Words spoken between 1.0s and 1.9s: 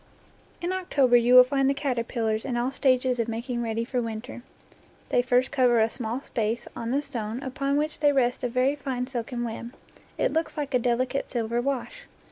you will find the